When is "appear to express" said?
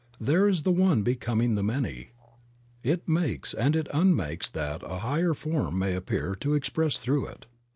5.93-6.97